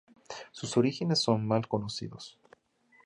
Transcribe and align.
Sus 0.51 0.77
orígenes 0.77 1.19
son 1.19 1.45
mal 1.47 1.67
conocidos. 1.67 2.39